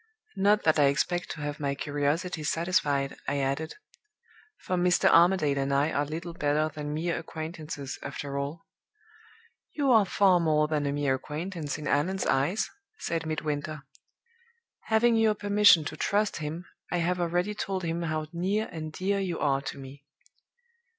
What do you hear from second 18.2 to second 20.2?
near and dear you are to me.